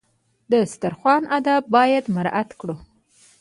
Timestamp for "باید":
1.75-2.05